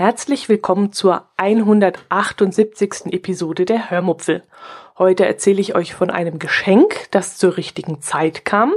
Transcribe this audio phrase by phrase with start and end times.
[0.00, 3.12] Herzlich willkommen zur 178.
[3.12, 4.42] Episode der Hörmupfel.
[4.96, 8.72] Heute erzähle ich euch von einem Geschenk, das zur richtigen Zeit kam,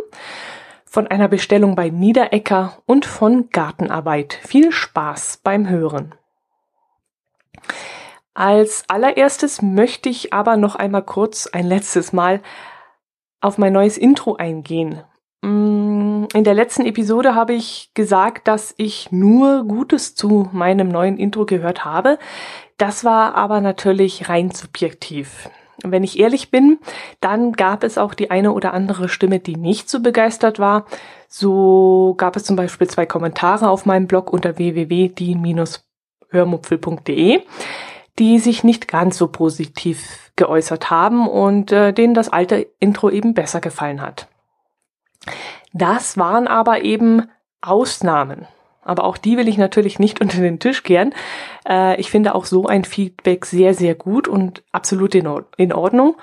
[0.83, 4.33] von einer Bestellung bei Niederecker und von Gartenarbeit.
[4.33, 6.13] Viel Spaß beim Hören.
[8.33, 12.41] Als allererstes möchte ich aber noch einmal kurz ein letztes Mal
[13.39, 15.01] auf mein neues Intro eingehen.
[16.33, 21.45] In der letzten Episode habe ich gesagt, dass ich nur Gutes zu meinem neuen Intro
[21.45, 22.17] gehört habe.
[22.77, 25.47] Das war aber natürlich rein subjektiv.
[25.83, 26.79] Wenn ich ehrlich bin,
[27.19, 30.87] dann gab es auch die eine oder andere Stimme, die nicht so begeistert war.
[31.27, 37.41] So gab es zum Beispiel zwei Kommentare auf meinem Blog unter www.die-hörmupfel.de,
[38.17, 43.35] die sich nicht ganz so positiv geäußert haben und äh, denen das alte Intro eben
[43.35, 44.27] besser gefallen hat.
[45.73, 47.27] Das waren aber eben
[47.61, 48.47] Ausnahmen.
[48.83, 51.13] Aber auch die will ich natürlich nicht unter den Tisch kehren.
[51.67, 56.15] Äh, ich finde auch so ein Feedback sehr, sehr gut und absolut in, Ordnung.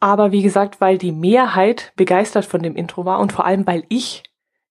[0.00, 3.84] Aber wie gesagt, weil die Mehrheit begeistert von dem Intro war und vor allem weil
[3.88, 4.24] ich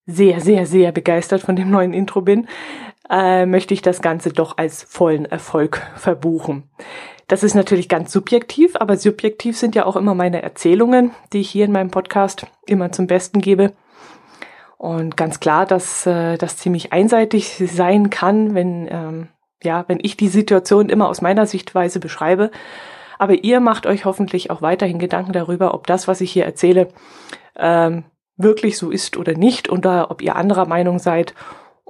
[0.06, 2.48] sehr, sehr, sehr begeistert von dem neuen Intro bin,
[3.12, 6.64] äh, möchte ich das Ganze doch als vollen Erfolg verbuchen.
[7.28, 11.50] Das ist natürlich ganz subjektiv, aber subjektiv sind ja auch immer meine Erzählungen, die ich
[11.50, 13.74] hier in meinem Podcast immer zum Besten gebe.
[14.78, 19.28] Und ganz klar, dass äh, das ziemlich einseitig sein kann, wenn, ähm,
[19.62, 22.50] ja, wenn ich die Situation immer aus meiner Sichtweise beschreibe.
[23.20, 26.88] Aber ihr macht euch hoffentlich auch weiterhin Gedanken darüber, ob das, was ich hier erzähle,
[27.56, 28.06] ähm,
[28.38, 31.36] wirklich so ist oder nicht oder ob ihr anderer Meinung seid.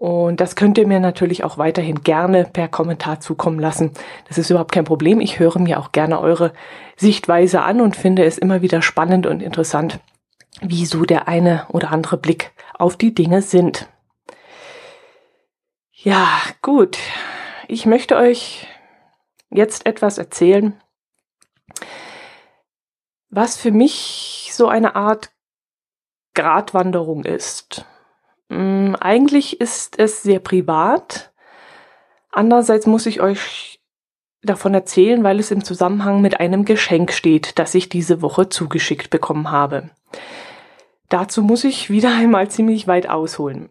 [0.01, 3.91] Und das könnt ihr mir natürlich auch weiterhin gerne per Kommentar zukommen lassen.
[4.27, 5.19] Das ist überhaupt kein Problem.
[5.19, 6.53] Ich höre mir auch gerne eure
[6.95, 9.99] Sichtweise an und finde es immer wieder spannend und interessant,
[10.59, 13.89] wie so der eine oder andere Blick auf die Dinge sind.
[15.91, 16.27] Ja,
[16.63, 16.97] gut.
[17.67, 18.65] Ich möchte euch
[19.51, 20.81] jetzt etwas erzählen,
[23.29, 25.31] was für mich so eine Art
[26.33, 27.85] Gratwanderung ist.
[28.51, 31.31] Hm, eigentlich ist es sehr privat.
[32.31, 33.79] Andererseits muss ich euch
[34.43, 39.09] davon erzählen, weil es im Zusammenhang mit einem Geschenk steht, das ich diese Woche zugeschickt
[39.09, 39.89] bekommen habe.
[41.07, 43.69] Dazu muss ich wieder einmal ziemlich weit ausholen.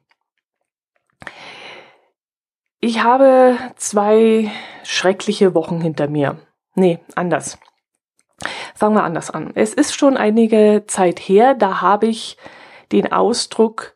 [2.81, 4.51] Ich habe zwei
[4.83, 6.39] schreckliche Wochen hinter mir.
[6.75, 7.59] Nee, anders.
[8.75, 9.51] Fangen wir anders an.
[9.55, 12.39] Es ist schon einige Zeit her, da habe ich
[12.93, 13.95] den Ausdruck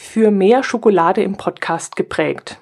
[0.00, 2.58] für mehr Schokolade im Podcast geprägt.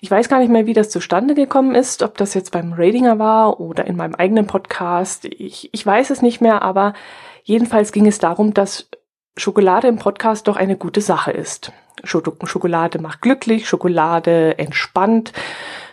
[0.00, 3.18] Ich weiß gar nicht mehr, wie das zustande gekommen ist, ob das jetzt beim Ratinger
[3.18, 5.26] war oder in meinem eigenen Podcast.
[5.26, 6.94] Ich, ich weiß es nicht mehr, aber
[7.44, 8.88] Jedenfalls ging es darum, dass
[9.36, 11.72] Schokolade im Podcast doch eine gute Sache ist.
[12.04, 15.32] Schokolade macht glücklich, Schokolade entspannt,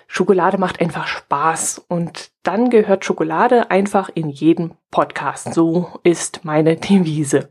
[0.07, 5.53] Schokolade macht einfach Spaß und dann gehört Schokolade einfach in jeden Podcast.
[5.53, 7.49] So ist meine Devise.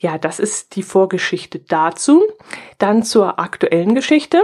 [0.00, 2.22] Ja, das ist die Vorgeschichte dazu.
[2.78, 4.42] Dann zur aktuellen Geschichte,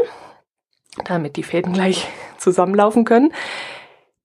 [1.06, 2.06] damit die Fäden gleich
[2.38, 3.32] zusammenlaufen können.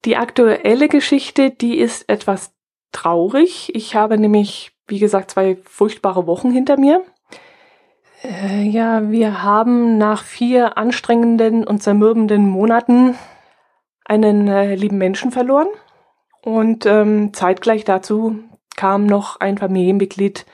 [0.03, 2.53] Die aktuelle Geschichte, die ist etwas
[2.91, 3.73] traurig.
[3.73, 7.01] Ich habe nämlich, wie gesagt, zwei furchtbare Wochen hinter mir.
[8.23, 13.15] Äh, ja, wir haben nach vier anstrengenden und zermürbenden Monaten
[14.03, 15.67] einen äh, lieben Menschen verloren.
[16.43, 18.39] Und ähm, zeitgleich dazu
[18.75, 20.45] kam noch ein Familienmitglied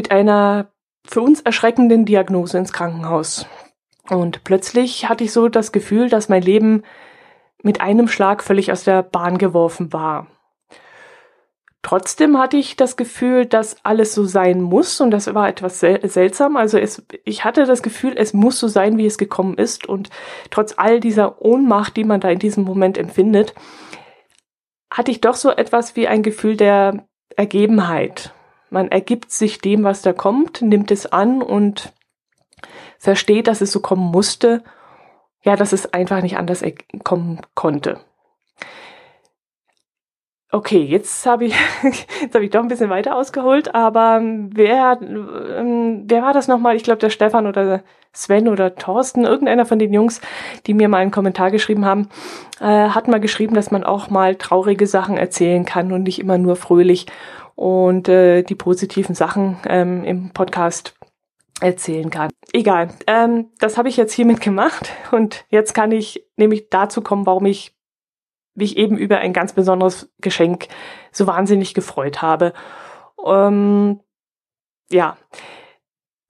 [0.00, 0.72] mit einer
[1.06, 3.44] für uns erschreckenden Diagnose ins Krankenhaus.
[4.08, 6.84] Und plötzlich hatte ich so das Gefühl, dass mein Leben
[7.62, 10.26] mit einem Schlag völlig aus der Bahn geworfen war.
[11.82, 16.08] Trotzdem hatte ich das Gefühl, dass alles so sein muss und das war etwas sel
[16.08, 16.56] seltsam.
[16.56, 20.08] Also es, ich hatte das Gefühl, es muss so sein, wie es gekommen ist und
[20.50, 23.52] trotz all dieser Ohnmacht, die man da in diesem Moment empfindet,
[24.90, 27.04] hatte ich doch so etwas wie ein Gefühl der
[27.36, 28.32] Ergebenheit.
[28.70, 31.92] Man ergibt sich dem, was da kommt, nimmt es an und
[32.98, 34.62] versteht, dass es so kommen musste.
[35.42, 36.62] Ja, dass es einfach nicht anders
[37.02, 38.00] kommen konnte.
[40.52, 41.54] Okay, jetzt habe ich,
[42.20, 46.74] jetzt ich doch ein bisschen weiter ausgeholt, aber ähm, wer, ähm, wer war das nochmal?
[46.74, 47.82] Ich glaube, der Stefan oder
[48.12, 50.20] Sven oder Thorsten, irgendeiner von den Jungs,
[50.66, 52.08] die mir mal einen Kommentar geschrieben haben,
[52.60, 56.36] äh, hat mal geschrieben, dass man auch mal traurige Sachen erzählen kann und nicht immer
[56.36, 57.06] nur fröhlich.
[57.60, 60.94] Und äh, die positiven Sachen ähm, im Podcast
[61.60, 62.30] erzählen kann.
[62.54, 67.26] Egal, ähm, das habe ich jetzt hiermit gemacht und jetzt kann ich nämlich dazu kommen,
[67.26, 67.76] warum ich
[68.54, 70.68] mich eben über ein ganz besonderes Geschenk
[71.12, 72.54] so wahnsinnig gefreut habe.
[73.22, 74.00] Ähm,
[74.90, 75.18] ja,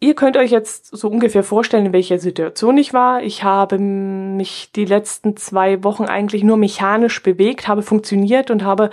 [0.02, 3.22] Ihr könnt euch jetzt so ungefähr vorstellen, in welcher Situation ich war.
[3.22, 8.88] Ich habe mich die letzten zwei Wochen eigentlich nur mechanisch bewegt, habe funktioniert und habe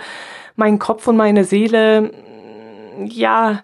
[0.54, 2.12] meinen Kopf und meine Seele,
[3.06, 3.62] ja,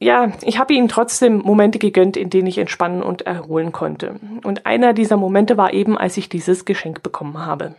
[0.00, 4.20] ja, ich habe ihnen trotzdem Momente gegönnt, in denen ich entspannen und erholen konnte.
[4.44, 7.74] Und einer dieser Momente war eben, als ich dieses Geschenk bekommen habe.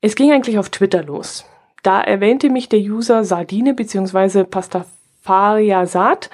[0.00, 1.44] Es ging eigentlich auf Twitter los.
[1.82, 4.44] Da erwähnte mich der User Sardine bzw.
[4.44, 6.30] Pastafaria Saat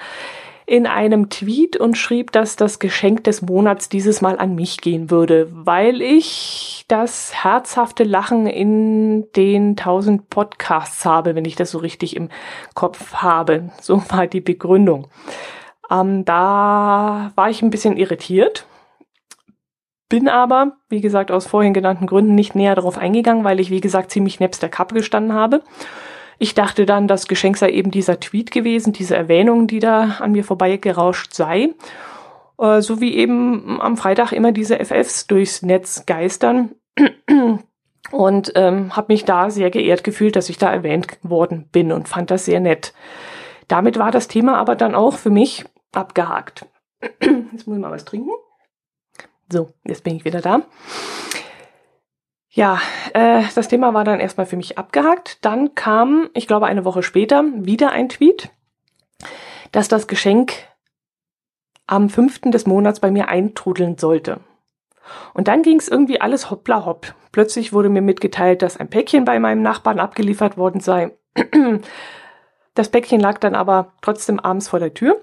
[0.69, 5.09] in einem Tweet und schrieb, dass das Geschenk des Monats dieses Mal an mich gehen
[5.09, 11.79] würde, weil ich das herzhafte Lachen in den tausend Podcasts habe, wenn ich das so
[11.79, 12.29] richtig im
[12.75, 13.71] Kopf habe.
[13.81, 15.07] So war die Begründung.
[15.89, 18.67] Ähm, da war ich ein bisschen irritiert,
[20.07, 23.81] bin aber, wie gesagt, aus vorhin genannten Gründen nicht näher darauf eingegangen, weil ich, wie
[23.81, 25.63] gesagt, ziemlich nebst der Kappe gestanden habe
[26.39, 30.31] ich dachte dann, das Geschenk sei eben dieser Tweet gewesen, diese Erwähnung, die da an
[30.31, 31.75] mir vorbeigerauscht sei.
[32.57, 36.75] Äh, so wie eben am Freitag immer diese FFs durchs Netz geistern.
[38.11, 42.07] Und ähm, habe mich da sehr geehrt gefühlt, dass ich da erwähnt worden bin und
[42.07, 42.93] fand das sehr nett.
[43.67, 46.65] Damit war das Thema aber dann auch für mich abgehakt.
[47.21, 48.31] Jetzt muss ich mal was trinken.
[49.51, 50.61] So, jetzt bin ich wieder da.
[52.51, 52.79] Ja,
[53.13, 55.45] äh, das Thema war dann erstmal für mich abgehakt.
[55.45, 58.49] Dann kam, ich glaube, eine Woche später wieder ein Tweet,
[59.71, 60.53] dass das Geschenk
[61.85, 64.39] am fünften des Monats bei mir eintrudeln sollte.
[65.33, 67.13] Und dann ging es irgendwie alles hoppla hopp.
[67.31, 71.11] Plötzlich wurde mir mitgeteilt, dass ein Päckchen bei meinem Nachbarn abgeliefert worden sei.
[72.75, 75.19] Das Päckchen lag dann aber trotzdem abends vor der Tür.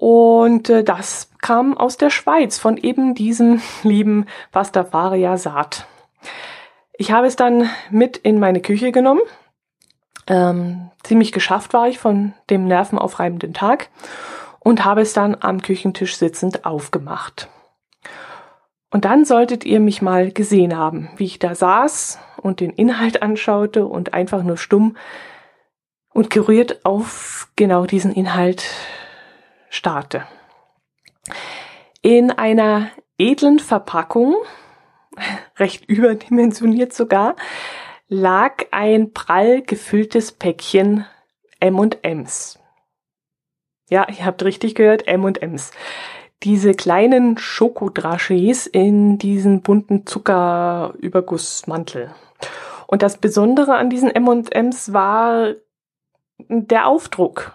[0.00, 5.86] Und äh, das kam aus der Schweiz von eben diesem lieben Pastafaria Saat.
[6.94, 9.20] Ich habe es dann mit in meine Küche genommen.
[10.26, 13.90] Ähm, ziemlich geschafft war ich von dem nervenaufreibenden Tag
[14.60, 17.50] und habe es dann am Küchentisch sitzend aufgemacht.
[18.90, 23.20] Und dann solltet ihr mich mal gesehen haben, wie ich da saß und den Inhalt
[23.22, 24.96] anschaute und einfach nur stumm
[26.14, 28.64] und gerührt auf genau diesen Inhalt
[29.70, 30.26] starte.
[32.02, 34.36] In einer edlen Verpackung,
[35.56, 37.36] recht überdimensioniert sogar,
[38.08, 41.06] lag ein prall gefülltes Päckchen
[41.60, 42.58] M&Ms.
[43.88, 45.70] Ja, ihr habt richtig gehört, M&Ms.
[46.42, 52.12] Diese kleinen Schokodraschis in diesen bunten Zuckerübergussmantel.
[52.86, 55.54] Und das Besondere an diesen M&Ms war
[56.48, 57.52] der Aufdruck.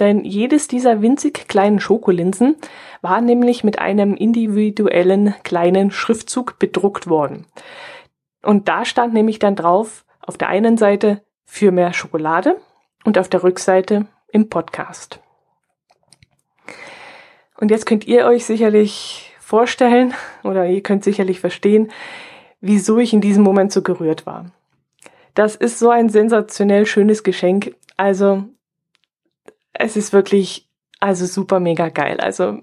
[0.00, 2.56] Denn jedes dieser winzig kleinen Schokolinsen
[3.00, 7.46] war nämlich mit einem individuellen kleinen Schriftzug bedruckt worden.
[8.42, 12.60] Und da stand nämlich dann drauf, auf der einen Seite für mehr Schokolade
[13.04, 15.20] und auf der Rückseite im Podcast.
[17.56, 20.12] Und jetzt könnt ihr euch sicherlich vorstellen
[20.42, 21.92] oder ihr könnt sicherlich verstehen,
[22.60, 24.46] wieso ich in diesem Moment so gerührt war.
[25.34, 27.74] Das ist so ein sensationell schönes Geschenk.
[27.96, 28.44] Also
[29.74, 30.68] es ist wirklich,
[31.00, 32.20] also super mega geil.
[32.20, 32.58] Also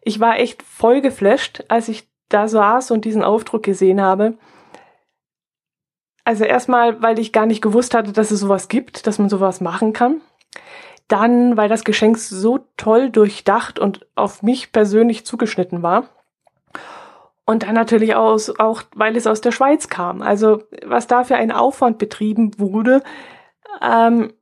[0.00, 4.38] ich war echt voll geflasht, als ich da saß und diesen Aufdruck gesehen habe.
[6.24, 9.60] Also erstmal, weil ich gar nicht gewusst hatte, dass es sowas gibt, dass man sowas
[9.60, 10.22] machen kann.
[11.06, 16.08] Dann, weil das Geschenk so toll durchdacht und auf mich persönlich zugeschnitten war.
[17.44, 20.22] Und dann natürlich aus, auch, weil es aus der Schweiz kam.
[20.22, 23.02] Also was da für ein Aufwand betrieben wurde,
[23.82, 24.32] ähm,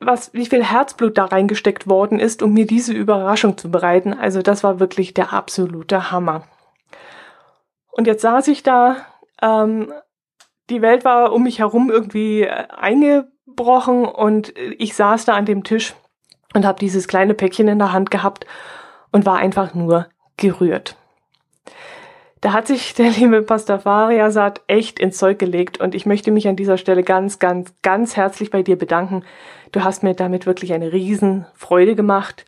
[0.00, 4.14] was, wie viel Herzblut da reingesteckt worden ist, um mir diese Überraschung zu bereiten.
[4.14, 6.44] Also das war wirklich der absolute Hammer.
[7.90, 8.96] Und jetzt saß ich da,
[9.42, 9.92] ähm,
[10.70, 15.64] die Welt war um mich herum irgendwie äh, eingebrochen und ich saß da an dem
[15.64, 15.94] Tisch
[16.54, 18.46] und habe dieses kleine Päckchen in der Hand gehabt
[19.10, 20.97] und war einfach nur gerührt.
[22.40, 26.46] Da hat sich der liebe Pastafaria Saat echt ins Zeug gelegt und ich möchte mich
[26.46, 29.24] an dieser Stelle ganz, ganz, ganz herzlich bei dir bedanken.
[29.72, 32.44] Du hast mir damit wirklich eine riesen Freude gemacht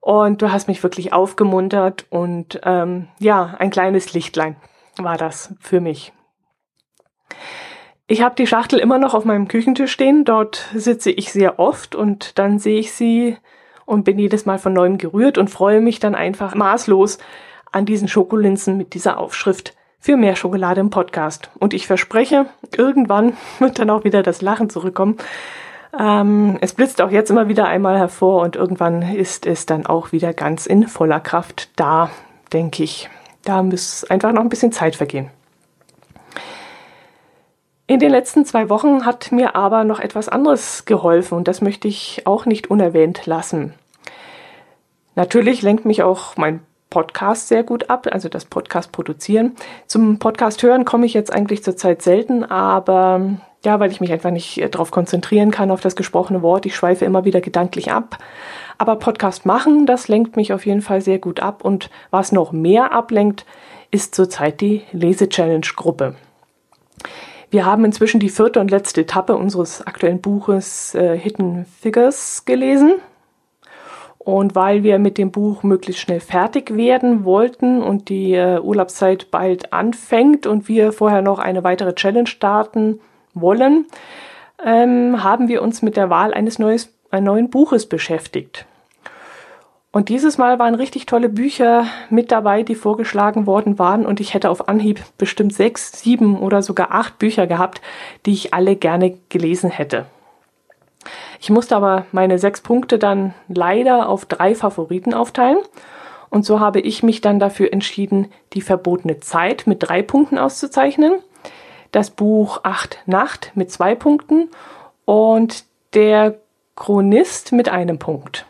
[0.00, 4.56] und du hast mich wirklich aufgemuntert und ähm, ja, ein kleines Lichtlein
[4.96, 6.12] war das für mich.
[8.06, 10.24] Ich habe die Schachtel immer noch auf meinem Küchentisch stehen.
[10.24, 13.38] Dort sitze ich sehr oft und dann sehe ich sie
[13.86, 17.18] und bin jedes Mal von neuem gerührt und freue mich dann einfach maßlos,
[17.72, 21.50] an diesen Schokolinsen mit dieser Aufschrift für mehr Schokolade im Podcast.
[21.58, 25.16] Und ich verspreche, irgendwann wird dann auch wieder das Lachen zurückkommen.
[25.98, 30.12] Ähm, es blitzt auch jetzt immer wieder einmal hervor und irgendwann ist es dann auch
[30.12, 32.10] wieder ganz in voller Kraft da,
[32.52, 33.10] denke ich.
[33.44, 35.30] Da muss einfach noch ein bisschen Zeit vergehen.
[37.86, 41.88] In den letzten zwei Wochen hat mir aber noch etwas anderes geholfen und das möchte
[41.88, 43.74] ich auch nicht unerwähnt lassen.
[45.14, 46.60] Natürlich lenkt mich auch mein
[46.92, 49.56] Podcast sehr gut ab, also das Podcast produzieren.
[49.86, 54.30] Zum Podcast hören komme ich jetzt eigentlich zurzeit selten, aber ja, weil ich mich einfach
[54.30, 56.66] nicht äh, darauf konzentrieren kann, auf das gesprochene Wort.
[56.66, 58.18] Ich schweife immer wieder gedanklich ab.
[58.76, 61.64] Aber Podcast machen, das lenkt mich auf jeden Fall sehr gut ab.
[61.64, 63.46] Und was noch mehr ablenkt,
[63.90, 66.16] ist zurzeit die Lese-Challenge-Gruppe.
[67.48, 72.96] Wir haben inzwischen die vierte und letzte Etappe unseres aktuellen Buches äh, Hidden Figures gelesen.
[74.24, 79.32] Und weil wir mit dem Buch möglichst schnell fertig werden wollten und die äh, Urlaubszeit
[79.32, 83.00] bald anfängt und wir vorher noch eine weitere Challenge starten
[83.34, 83.86] wollen,
[84.64, 88.64] ähm, haben wir uns mit der Wahl eines neues, ein neuen Buches beschäftigt.
[89.90, 94.06] Und dieses Mal waren richtig tolle Bücher mit dabei, die vorgeschlagen worden waren.
[94.06, 97.82] Und ich hätte auf Anhieb bestimmt sechs, sieben oder sogar acht Bücher gehabt,
[98.24, 100.06] die ich alle gerne gelesen hätte.
[101.42, 105.58] Ich musste aber meine sechs Punkte dann leider auf drei Favoriten aufteilen.
[106.30, 111.14] Und so habe ich mich dann dafür entschieden, die verbotene Zeit mit drei Punkten auszuzeichnen,
[111.90, 114.50] das Buch Acht Nacht mit zwei Punkten
[115.04, 116.36] und der
[116.76, 118.46] Chronist mit einem Punkt.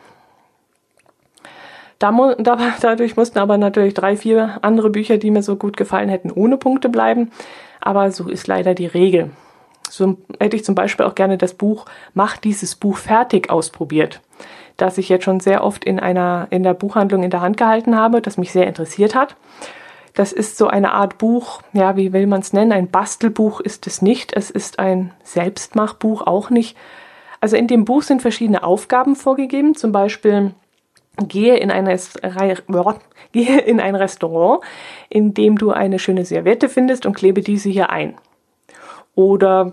[1.99, 6.58] dadurch mussten aber natürlich drei, vier andere Bücher, die mir so gut gefallen hätten, ohne
[6.58, 7.30] Punkte bleiben.
[7.80, 9.30] Aber so ist leider die Regel.
[9.92, 11.84] So hätte ich zum Beispiel auch gerne das Buch
[12.14, 14.22] Mach dieses Buch fertig ausprobiert,
[14.78, 17.94] das ich jetzt schon sehr oft in einer, in der Buchhandlung in der Hand gehalten
[17.94, 19.37] habe, das mich sehr interessiert hat.
[20.14, 22.72] Das ist so eine Art Buch, ja, wie will man es nennen?
[22.72, 24.34] Ein Bastelbuch ist es nicht.
[24.34, 26.75] Es ist ein Selbstmachbuch auch nicht.
[27.40, 30.54] Also in dem Buch sind verschiedene Aufgaben vorgegeben, zum Beispiel
[31.28, 31.84] gehe in ein,
[33.32, 34.62] gehe in ein Restaurant,
[35.11, 38.14] in dem du eine schöne Serviette findest und klebe diese hier ein.
[39.14, 39.73] Oder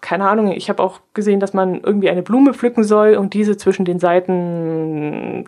[0.00, 3.56] keine Ahnung, ich habe auch gesehen, dass man irgendwie eine Blume pflücken soll und diese
[3.56, 5.44] zwischen den Seiten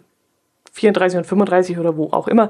[0.73, 2.49] 34 und 35 oder wo auch immer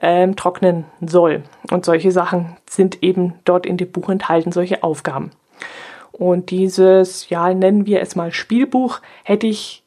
[0.00, 1.42] ähm, trocknen soll.
[1.70, 5.30] Und solche Sachen sind eben dort in dem Buch enthalten, solche Aufgaben.
[6.12, 9.84] Und dieses, ja, nennen wir es mal Spielbuch, hätte ich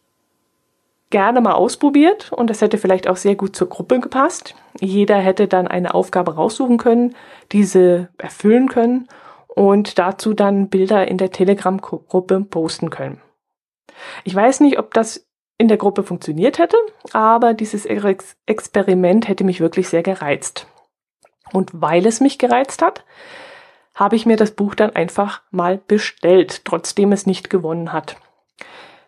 [1.10, 4.55] gerne mal ausprobiert und das hätte vielleicht auch sehr gut zur Gruppe gepasst.
[4.79, 7.15] Jeder hätte dann eine Aufgabe raussuchen können,
[7.51, 9.08] diese erfüllen können
[9.55, 13.22] und dazu dann Bilder in der Telegram-Gruppe posten können.
[14.24, 15.27] Ich weiß nicht, ob das
[15.58, 16.77] in der Gruppe funktioniert hätte,
[17.13, 20.67] aber dieses Ex Experiment hätte mich wirklich sehr gereizt.
[21.53, 23.03] Und weil es mich gereizt hat,
[23.93, 28.15] habe ich mir das Buch dann einfach mal bestellt, trotzdem es nicht gewonnen hat.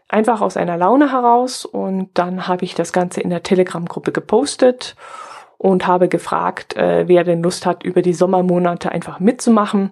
[0.09, 4.95] Einfach aus einer Laune heraus und dann habe ich das Ganze in der Telegram-Gruppe gepostet
[5.57, 9.91] und habe gefragt, äh, wer denn Lust hat, über die Sommermonate einfach mitzumachen.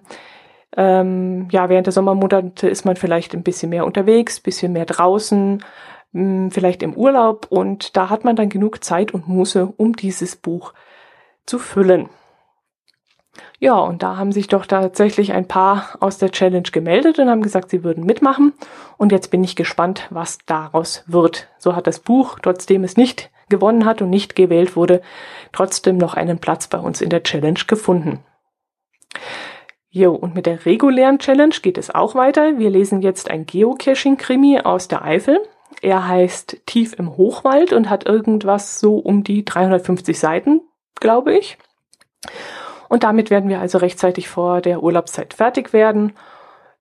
[0.76, 5.62] Ähm, ja, während der Sommermonate ist man vielleicht ein bisschen mehr unterwegs, bisschen mehr draußen,
[6.12, 9.94] mh, hm, vielleicht im Urlaub und da hat man dann genug Zeit und Muße, um
[9.94, 10.72] dieses Buch
[11.44, 12.08] zu füllen.
[13.58, 17.42] Ja, und da haben sich doch tatsächlich ein paar aus der Challenge gemeldet und haben
[17.42, 18.52] gesagt, sie würden mitmachen.
[18.98, 21.48] Und jetzt bin ich gespannt, was daraus wird.
[21.58, 25.00] So hat das Buch, trotzdem es nicht gewonnen hat und nicht gewählt wurde,
[25.52, 28.18] trotzdem noch einen Platz bei uns in der Challenge gefunden.
[29.94, 32.58] Jo, und mit der regulären Challenge geht es auch weiter.
[32.58, 35.38] Wir lesen jetzt ein Geocaching-Krimi aus der Eifel.
[35.82, 40.62] Er heißt Tief im Hochwald und hat irgendwas so um die 350 Seiten,
[40.98, 41.58] glaube ich.
[42.88, 46.14] Und damit werden wir also rechtzeitig vor der Urlaubszeit fertig werden.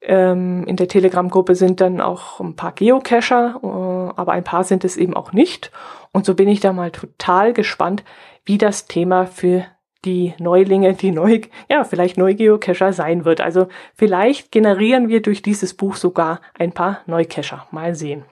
[0.01, 4.85] Ähm, in der Telegram-Gruppe sind dann auch ein paar Geocacher, äh, aber ein paar sind
[4.85, 5.69] es eben auch nicht.
[6.13, 8.05] Und so bin ich da mal total gespannt,
[8.45, 9.65] wie das Thema für
[10.05, 13.41] die Neulinge, die neu, ja, vielleicht Neugeocacher sein wird.
[13.41, 17.67] Also vielleicht generieren wir durch dieses Buch sogar ein paar Neucacher.
[17.71, 18.25] Mal sehen.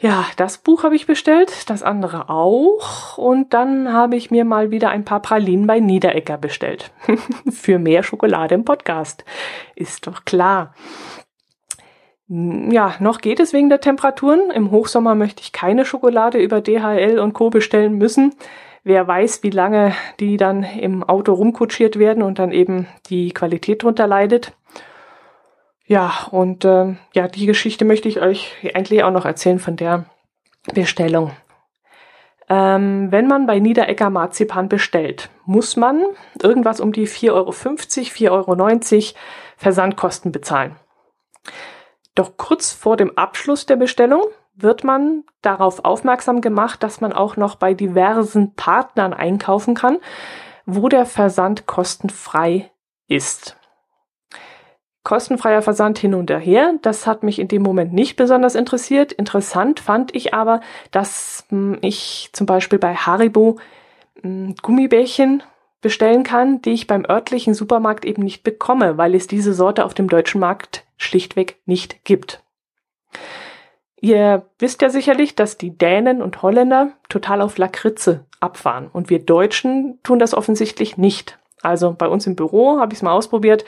[0.00, 3.18] Ja, das Buch habe ich bestellt, das andere auch.
[3.18, 6.92] Und dann habe ich mir mal wieder ein paar Pralinen bei Niederecker bestellt.
[7.50, 9.24] Für mehr Schokolade im Podcast.
[9.74, 10.72] Ist doch klar.
[12.28, 14.50] Ja, noch geht es wegen der Temperaturen.
[14.50, 17.50] Im Hochsommer möchte ich keine Schokolade über DHL und Co.
[17.50, 18.34] bestellen müssen
[18.88, 23.82] wer weiß, wie lange die dann im Auto rumkutschiert werden und dann eben die Qualität
[23.82, 24.52] drunter leidet.
[25.86, 30.06] Ja, und äh, ja, die Geschichte möchte ich euch eigentlich auch noch erzählen von der
[30.74, 31.32] Bestellung.
[32.48, 36.02] Ähm, wenn man bei Niederecker Marzipan bestellt, muss man
[36.42, 39.18] irgendwas um die 4,50 Euro, 4,90 Euro
[39.56, 40.76] Versandkosten bezahlen.
[42.14, 44.22] Doch kurz vor dem Abschluss der Bestellung
[44.60, 49.98] wird man darauf aufmerksam gemacht, dass man auch noch bei diversen Partnern einkaufen kann,
[50.66, 52.70] wo der Versand kostenfrei
[53.06, 53.56] ist.
[55.04, 59.12] Kostenfreier Versand hin und her, das hat mich in dem Moment nicht besonders interessiert.
[59.12, 60.60] Interessant fand ich aber,
[60.90, 63.58] dass hm, ich zum Beispiel bei Haribo
[64.20, 65.42] hm, Gummibärchen
[65.80, 69.94] bestellen kann, die ich beim örtlichen Supermarkt eben nicht bekomme, weil es diese Sorte auf
[69.94, 72.42] dem deutschen Markt schlichtweg nicht gibt.
[74.00, 79.18] Ihr wisst ja sicherlich, dass die Dänen und Holländer total auf Lakritze abfahren und wir
[79.18, 81.38] Deutschen tun das offensichtlich nicht.
[81.62, 83.64] Also bei uns im Büro habe ich es mal ausprobiert.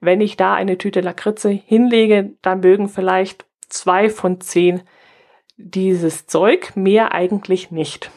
[0.00, 4.82] Wenn ich da eine Tüte Lakritze hinlege, dann mögen vielleicht zwei von zehn
[5.56, 8.10] dieses Zeug, mehr eigentlich nicht.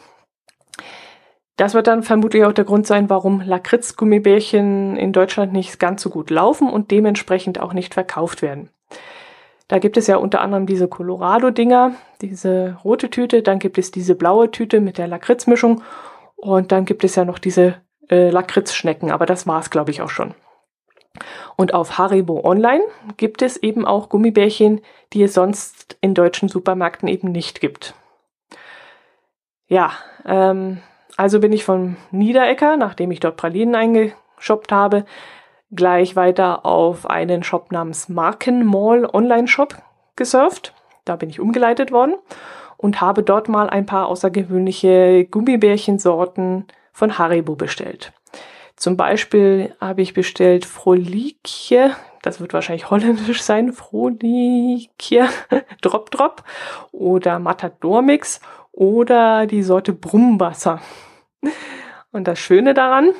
[1.56, 6.08] Das wird dann vermutlich auch der Grund sein, warum Lakritz-Gummibärchen in Deutschland nicht ganz so
[6.08, 8.70] gut laufen und dementsprechend auch nicht verkauft werden.
[9.68, 14.14] Da gibt es ja unter anderem diese Colorado-Dinger, diese rote Tüte, dann gibt es diese
[14.14, 15.82] blaue Tüte mit der Lakritzmischung
[16.36, 17.76] und dann gibt es ja noch diese
[18.10, 20.34] äh, Lakritzschnecken, aber das war's, glaube ich, auch schon.
[21.56, 22.82] Und auf Haribo Online
[23.16, 24.80] gibt es eben auch Gummibärchen,
[25.12, 27.94] die es sonst in deutschen Supermärkten eben nicht gibt.
[29.68, 29.92] Ja,
[30.26, 30.82] ähm,
[31.16, 35.04] also bin ich von Niederecker, nachdem ich dort Pralinen eingeshoppt habe,
[35.74, 39.76] gleich weiter auf einen Shop namens Markenmall Online Shop
[40.16, 40.74] gesurft.
[41.04, 42.14] Da bin ich umgeleitet worden
[42.76, 48.12] und habe dort mal ein paar außergewöhnliche Gummibärchensorten von Haribo bestellt.
[48.76, 55.28] Zum Beispiel habe ich bestellt Frolikje, das wird wahrscheinlich holländisch sein, Frolikje
[55.80, 56.42] Drop Drop
[56.90, 58.40] oder Matador Mix
[58.72, 60.80] oder die Sorte Brummwasser.
[62.10, 63.10] Und das Schöne daran,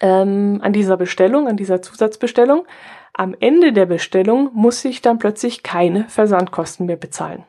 [0.00, 2.66] ähm, an dieser Bestellung, an dieser Zusatzbestellung.
[3.14, 7.44] Am Ende der Bestellung muss ich dann plötzlich keine Versandkosten mehr bezahlen.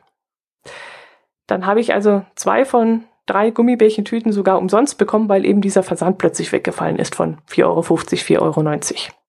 [1.46, 6.18] Dann habe ich also zwei von drei Gummibärchentüten sogar umsonst bekommen, weil eben dieser Versand
[6.18, 9.19] plötzlich weggefallen ist von 4,50 Euro, 4,90 Euro.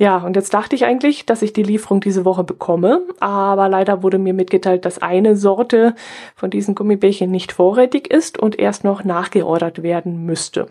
[0.00, 4.02] Ja, und jetzt dachte ich eigentlich, dass ich die Lieferung diese Woche bekomme, aber leider
[4.02, 5.94] wurde mir mitgeteilt, dass eine Sorte
[6.34, 10.68] von diesen Gummibärchen nicht vorrätig ist und erst noch nachgeordert werden müsste.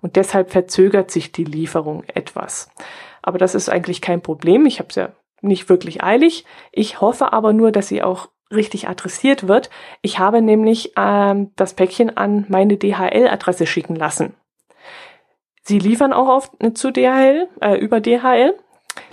[0.00, 2.70] Und deshalb verzögert sich die Lieferung etwas.
[3.22, 4.66] Aber das ist eigentlich kein Problem.
[4.66, 5.10] Ich habe es ja
[5.42, 6.44] nicht wirklich eilig.
[6.72, 9.70] Ich hoffe aber nur, dass sie auch richtig adressiert wird.
[10.00, 14.34] Ich habe nämlich ähm, das Päckchen an meine DHL-Adresse schicken lassen.
[15.62, 18.54] Sie liefern auch auf, zu DHL, äh, über DHL.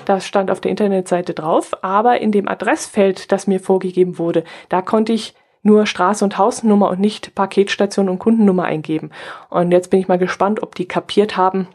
[0.06, 4.82] Das stand auf der Internetseite drauf, aber in dem Adressfeld, das mir vorgegeben wurde, da
[4.82, 9.12] konnte ich nur Straße und Hausnummer und nicht Paketstation und Kundennummer eingeben.
[9.50, 11.68] Und jetzt bin ich mal gespannt, ob die kapiert haben,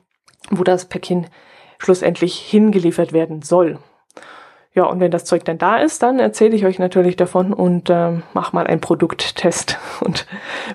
[0.51, 1.27] wo das Päckchen
[1.79, 3.79] schlussendlich hingeliefert werden soll.
[4.75, 7.91] Ja, und wenn das Zeug dann da ist, dann erzähle ich euch natürlich davon und
[7.91, 10.27] äh, mache mal einen Produkttest und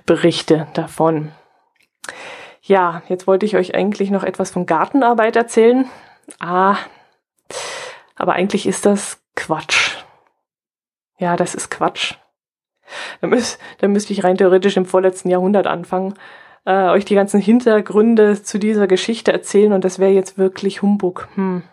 [0.05, 1.31] berichte davon.
[2.61, 5.89] Ja, jetzt wollte ich euch eigentlich noch etwas von Gartenarbeit erzählen.
[6.39, 6.77] Ah,
[8.19, 9.95] aber eigentlich ist das Quatsch.
[11.17, 12.15] Ja, das ist Quatsch.
[13.21, 16.15] Da, müsst, da müsste ich rein theoretisch im vorletzten Jahrhundert anfangen,
[16.65, 21.29] äh, euch die ganzen Hintergründe zu dieser Geschichte erzählen und das wäre jetzt wirklich Humbug.
[21.35, 21.63] Hm.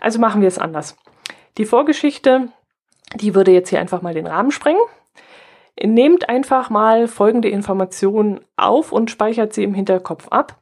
[0.00, 0.96] Also machen wir es anders.
[1.58, 2.48] Die Vorgeschichte,
[3.14, 4.80] die würde jetzt hier einfach mal den Rahmen sprengen.
[5.82, 10.58] Nehmt einfach mal folgende Informationen auf und speichert sie im Hinterkopf ab.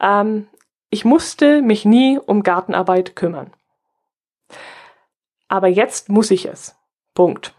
[0.00, 0.48] Ähm,
[0.88, 3.50] ich musste mich nie um Gartenarbeit kümmern
[5.54, 6.76] aber jetzt muss ich es.
[7.14, 7.54] Punkt.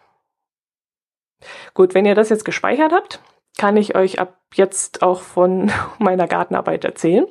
[1.74, 3.22] Gut, wenn ihr das jetzt gespeichert habt,
[3.58, 7.26] kann ich euch ab jetzt auch von meiner Gartenarbeit erzählen.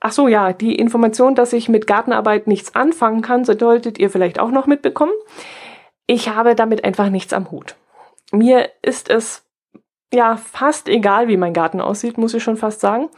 [0.00, 4.38] Ach so, ja, die Information, dass ich mit Gartenarbeit nichts anfangen kann, solltet ihr vielleicht
[4.38, 5.12] auch noch mitbekommen.
[6.06, 7.76] Ich habe damit einfach nichts am Hut.
[8.32, 9.46] Mir ist es
[10.12, 13.08] ja fast egal, wie mein Garten aussieht, muss ich schon fast sagen.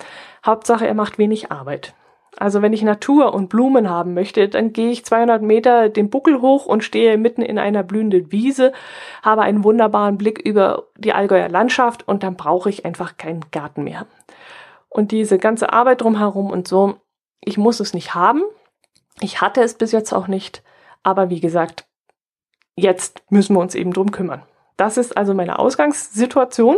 [0.45, 1.95] Hauptsache, er macht wenig Arbeit.
[2.39, 6.41] Also wenn ich Natur und Blumen haben möchte, dann gehe ich 200 Meter den Buckel
[6.43, 8.73] hoch und stehe mitten in einer blühenden Wiese,
[9.23, 13.85] habe einen wunderbaren Blick über die Allgäuer Landschaft und dann brauche ich einfach keinen Garten
[13.85, 14.07] mehr.
[14.89, 16.97] Und diese ganze Arbeit drumherum und so,
[17.41, 18.43] ich muss es nicht haben.
[19.21, 20.63] Ich hatte es bis jetzt auch nicht.
[21.03, 21.87] Aber wie gesagt,
[22.75, 24.43] jetzt müssen wir uns eben drum kümmern.
[24.77, 26.77] Das ist also meine Ausgangssituation.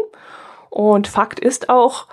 [0.71, 2.07] Und Fakt ist auch,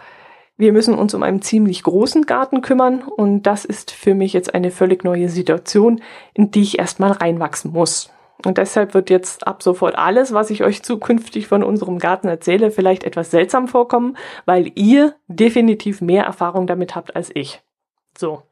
[0.57, 4.53] wir müssen uns um einen ziemlich großen Garten kümmern und das ist für mich jetzt
[4.53, 6.01] eine völlig neue Situation,
[6.33, 8.09] in die ich erstmal reinwachsen muss.
[8.45, 12.71] Und deshalb wird jetzt ab sofort alles, was ich euch zukünftig von unserem Garten erzähle,
[12.71, 17.61] vielleicht etwas seltsam vorkommen, weil ihr definitiv mehr Erfahrung damit habt als ich.
[18.17, 18.43] So.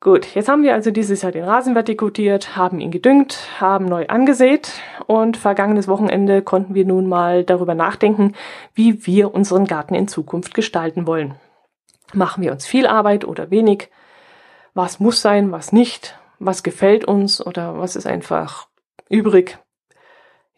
[0.00, 4.06] Gut, jetzt haben wir also dieses Jahr den Rasen vertikutiert, haben ihn gedüngt, haben neu
[4.08, 4.72] angesät
[5.06, 8.34] und vergangenes Wochenende konnten wir nun mal darüber nachdenken,
[8.74, 11.34] wie wir unseren Garten in Zukunft gestalten wollen.
[12.12, 13.90] Machen wir uns viel Arbeit oder wenig?
[14.74, 16.18] Was muss sein, was nicht?
[16.38, 18.68] Was gefällt uns oder was ist einfach
[19.08, 19.58] übrig?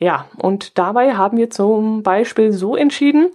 [0.01, 3.31] Ja, und dabei haben wir zum Beispiel so entschieden,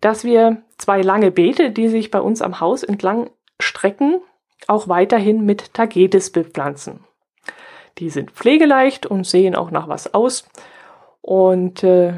[0.00, 4.20] dass wir zwei lange Beete, die sich bei uns am Haus entlang strecken,
[4.68, 7.00] auch weiterhin mit Tagetes bepflanzen.
[7.98, 10.48] Die sind pflegeleicht und sehen auch nach was aus.
[11.20, 12.14] Und äh,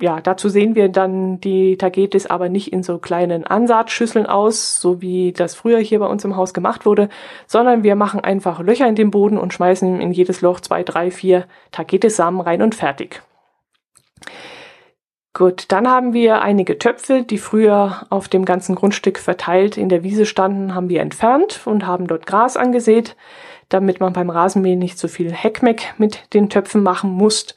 [0.00, 5.02] ja, dazu sehen wir dann die Tagetes aber nicht in so kleinen Ansaatschüsseln aus, so
[5.02, 7.08] wie das früher hier bei uns im Haus gemacht wurde,
[7.46, 11.10] sondern wir machen einfach Löcher in den Boden und schmeißen in jedes Loch zwei, drei,
[11.10, 13.22] vier Tagetes-Samen rein und fertig.
[15.38, 20.02] Gut, dann haben wir einige Töpfe, die früher auf dem ganzen Grundstück verteilt in der
[20.02, 23.14] Wiese standen, haben wir entfernt und haben dort Gras angesät,
[23.68, 27.54] damit man beim Rasenmähen nicht so viel Heckmeck mit den Töpfen machen muss.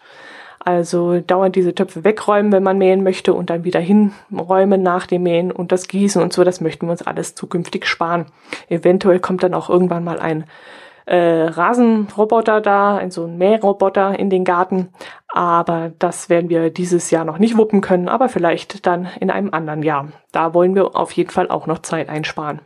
[0.59, 5.23] Also dauernd diese Töpfe wegräumen, wenn man mähen möchte und dann wieder hinräumen nach dem
[5.23, 8.27] Mähen und das Gießen und so, das möchten wir uns alles zukünftig sparen.
[8.69, 10.43] Eventuell kommt dann auch irgendwann mal ein
[11.11, 14.93] äh, Rasenroboter da, ein so ein Mähroboter in den Garten.
[15.27, 19.53] Aber das werden wir dieses Jahr noch nicht wuppen können, aber vielleicht dann in einem
[19.53, 20.07] anderen Jahr.
[20.31, 22.61] Da wollen wir auf jeden Fall auch noch Zeit einsparen.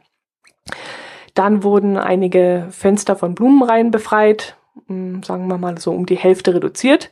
[1.33, 6.53] Dann wurden einige Fenster von Blumenreihen befreit, hm, sagen wir mal so um die Hälfte
[6.53, 7.11] reduziert.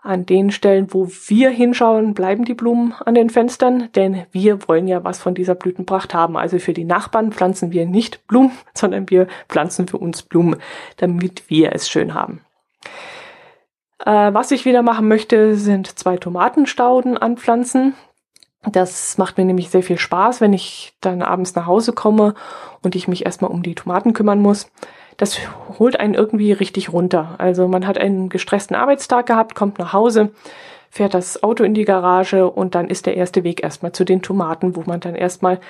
[0.00, 4.86] An den Stellen, wo wir hinschauen, bleiben die Blumen an den Fenstern, denn wir wollen
[4.86, 6.36] ja was von dieser Blütenpracht haben.
[6.36, 10.56] Also für die Nachbarn pflanzen wir nicht Blumen, sondern wir pflanzen für uns Blumen,
[10.98, 12.42] damit wir es schön haben.
[14.04, 17.94] Äh, was ich wieder machen möchte, sind zwei Tomatenstauden anpflanzen.
[18.62, 22.34] Das macht mir nämlich sehr viel Spaß, wenn ich dann abends nach Hause komme
[22.82, 24.70] und ich mich erstmal um die Tomaten kümmern muss
[25.18, 25.38] das
[25.78, 27.34] holt einen irgendwie richtig runter.
[27.36, 30.30] Also man hat einen gestressten Arbeitstag gehabt, kommt nach Hause,
[30.90, 34.22] fährt das Auto in die Garage und dann ist der erste Weg erstmal zu den
[34.22, 35.60] Tomaten, wo man dann erstmal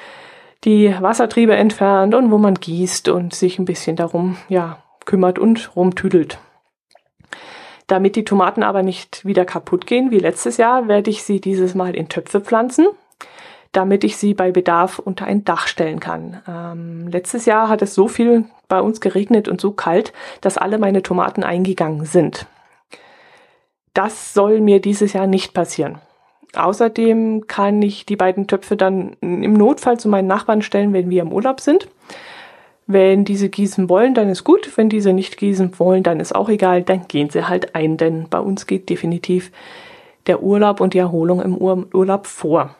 [0.65, 5.75] die Wassertriebe entfernt und wo man gießt und sich ein bisschen darum, ja, kümmert und
[5.75, 6.39] rumtüdelt.
[7.87, 11.75] Damit die Tomaten aber nicht wieder kaputt gehen wie letztes Jahr, werde ich sie dieses
[11.75, 12.89] Mal in Töpfe pflanzen
[13.79, 16.43] damit ich sie bei Bedarf unter ein Dach stellen kann.
[16.49, 20.79] Ähm, letztes Jahr hat es so viel bei uns geregnet und so kalt, dass alle
[20.79, 22.47] meine Tomaten eingegangen sind.
[23.95, 25.99] Das soll mir dieses Jahr nicht passieren.
[26.57, 31.23] Außerdem kann ich die beiden Töpfe dann im Notfall zu meinen Nachbarn stellen, wenn wir
[31.23, 31.87] im Urlaub sind.
[32.88, 34.77] Wenn diese gießen wollen, dann ist gut.
[34.77, 36.83] Wenn diese nicht gießen wollen, dann ist auch egal.
[36.83, 39.53] Dann gehen sie halt ein, denn bei uns geht definitiv
[40.27, 42.75] der Urlaub und die Erholung im Urlaub vor.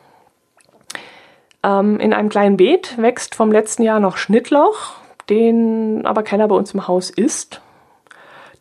[1.63, 4.93] Ähm, in einem kleinen Beet wächst vom letzten Jahr noch Schnittlauch,
[5.29, 7.61] den aber keiner bei uns im Haus isst.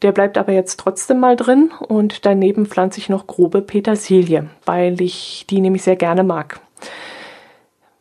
[0.02, 5.00] Der bleibt aber jetzt trotzdem mal drin und daneben pflanze ich noch grobe Petersilie, weil
[5.00, 6.60] ich die nämlich sehr gerne mag.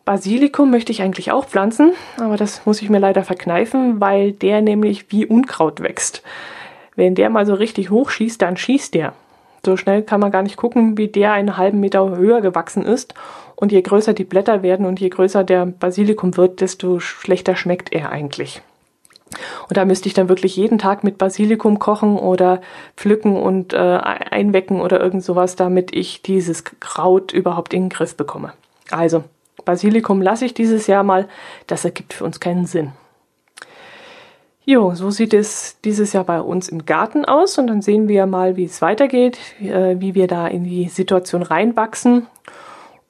[0.06, 4.62] Basilikum möchte ich eigentlich auch pflanzen, aber das muss ich mir leider verkneifen, weil der
[4.62, 6.24] nämlich wie Unkraut wächst.
[6.96, 9.14] Wenn der mal so richtig hoch schießt, dann schießt der.
[9.66, 13.16] So schnell kann man gar nicht gucken, wie der einen halben Meter höher gewachsen ist
[13.58, 17.92] und je größer die Blätter werden und je größer der Basilikum wird, desto schlechter schmeckt
[17.92, 18.62] er eigentlich.
[19.68, 22.62] Und da müsste ich dann wirklich jeden Tag mit Basilikum kochen oder
[22.96, 28.16] pflücken und äh, einwecken oder irgend sowas, damit ich dieses Kraut überhaupt in den Griff
[28.16, 28.54] bekomme.
[28.92, 29.24] Also,
[29.66, 31.28] Basilikum lasse ich dieses Jahr mal.
[31.66, 32.94] Das ergibt für uns keinen Sinn.
[34.64, 38.28] Jo, so sieht es dieses Jahr bei uns im Garten aus und dann sehen wir
[38.28, 42.28] mal, wie es weitergeht, äh, wie wir da in die Situation reinwachsen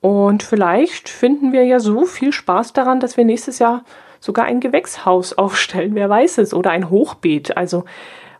[0.08, 3.84] und vielleicht finden wir ja so viel Spaß daran, dass wir nächstes Jahr
[4.22, 7.58] sogar ein Gewächshaus aufstellen, wer weiß es, oder ein Hochbeet.
[7.58, 7.84] Also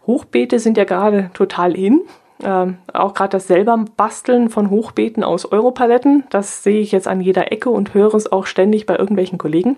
[0.06, 2.04] Hochbeete sind ja gerade total in.
[2.42, 7.20] Ähm, auch gerade das selber Basteln von Hochbeeten aus Europaletten, das sehe ich jetzt an
[7.20, 9.76] jeder Ecke und höre es auch ständig bei irgendwelchen Kollegen.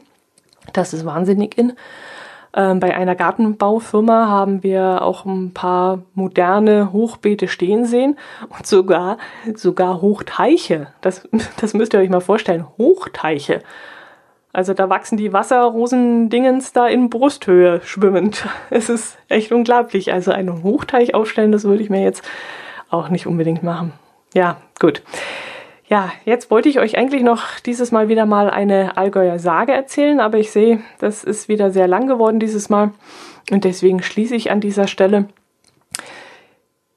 [0.73, 1.73] Das ist wahnsinnig in.
[2.53, 8.17] Ähm, bei einer Gartenbaufirma haben wir auch ein paar moderne Hochbeete stehen sehen
[8.49, 9.17] und sogar,
[9.55, 10.87] sogar Hochteiche.
[11.01, 11.27] Das,
[11.61, 12.65] das müsst ihr euch mal vorstellen.
[12.77, 13.61] Hochteiche.
[14.51, 18.47] Also da wachsen die Wasserrosendingens da in Brusthöhe schwimmend.
[18.71, 20.11] Es ist echt unglaublich.
[20.11, 22.23] Also einen Hochteich aufstellen, das würde ich mir jetzt
[22.89, 23.93] auch nicht unbedingt machen.
[24.33, 25.03] Ja, gut.
[25.89, 30.19] Ja, jetzt wollte ich euch eigentlich noch dieses Mal wieder mal eine Allgäuer Sage erzählen,
[30.19, 32.91] aber ich sehe, das ist wieder sehr lang geworden dieses Mal
[33.49, 35.25] und deswegen schließe ich an dieser Stelle.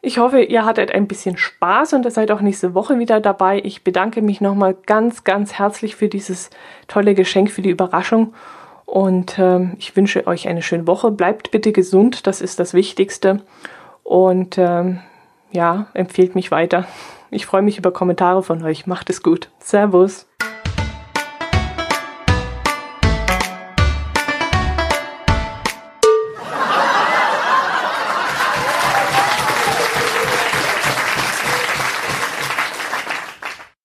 [0.02, 3.62] Ich hoffe, ihr hattet ein bisschen Spaß und ihr seid auch nächste Woche wieder dabei.
[3.64, 6.50] Ich bedanke mich nochmal ganz, ganz herzlich für dieses
[6.86, 8.34] tolle Geschenk, für die Überraschung.
[8.84, 11.12] Und ähm, ich wünsche euch eine schöne Woche.
[11.12, 13.42] Bleibt bitte gesund, das ist das Wichtigste.
[14.02, 14.98] Und ähm,
[15.52, 16.86] ja, empfehlt mich weiter.
[17.34, 18.86] Ich freue mich über Kommentare von euch.
[18.86, 19.48] Macht es gut.
[19.58, 20.26] Servus.